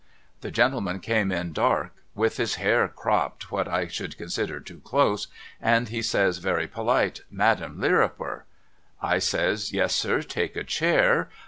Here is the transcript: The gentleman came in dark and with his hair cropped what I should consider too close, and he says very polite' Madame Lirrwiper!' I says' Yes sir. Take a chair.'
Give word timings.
The 0.39 0.49
gentleman 0.49 0.99
came 0.99 1.31
in 1.31 1.53
dark 1.53 1.91
and 1.95 2.15
with 2.15 2.37
his 2.37 2.55
hair 2.55 2.87
cropped 2.87 3.51
what 3.51 3.67
I 3.67 3.85
should 3.85 4.17
consider 4.17 4.59
too 4.59 4.79
close, 4.79 5.27
and 5.61 5.89
he 5.89 6.01
says 6.01 6.39
very 6.39 6.65
polite' 6.65 7.21
Madame 7.45 7.79
Lirrwiper!' 7.79 8.45
I 9.13 9.19
says' 9.19 9.71
Yes 9.73 9.93
sir. 9.93 10.23
Take 10.23 10.55
a 10.55 10.63
chair.' 10.63 11.29